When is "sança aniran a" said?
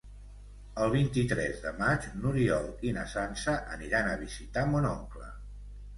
3.15-4.19